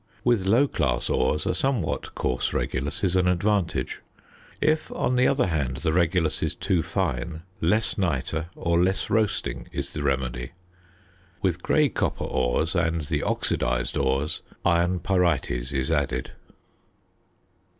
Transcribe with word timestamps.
With 0.23 0.47
low 0.47 0.67
class 0.67 1.11
ores 1.11 1.45
a 1.45 1.53
somewhat 1.53 2.15
coarse 2.15 2.55
regulus 2.55 3.03
is 3.03 3.15
an 3.15 3.27
advantage. 3.27 4.01
If, 4.59 4.91
on 4.93 5.15
the 5.15 5.27
other 5.27 5.45
hand, 5.45 5.77
the 5.77 5.93
regulus 5.93 6.41
is 6.41 6.55
too 6.55 6.81
fine, 6.81 7.43
less 7.61 7.99
nitre 7.99 8.47
or 8.55 8.81
less 8.81 9.11
roasting 9.11 9.67
is 9.71 9.93
the 9.93 10.01
remedy. 10.01 10.53
With 11.43 11.61
grey 11.61 11.87
copper 11.87 12.23
ores 12.25 12.73
and 12.75 13.01
the 13.01 13.21
oxidised 13.21 13.95
ores, 13.95 14.41
iron 14.65 15.01
pyrites 15.01 15.71
is 15.71 15.91
added. 15.91 16.31